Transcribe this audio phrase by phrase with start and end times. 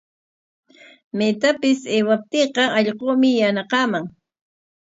[1.17, 4.05] Maytapis aywaptiiqa allquumi yanaqaman.